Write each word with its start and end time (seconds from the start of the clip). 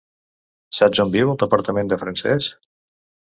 Saps 0.77 1.01
on 1.03 1.11
viu 1.15 1.33
el 1.33 1.37
departament 1.43 1.93
de 1.93 2.01
francès? 2.05 2.49